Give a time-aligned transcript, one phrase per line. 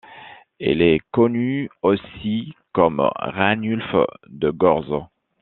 [0.59, 5.05] Il est connu aussi comme Ranulphe de Gorze.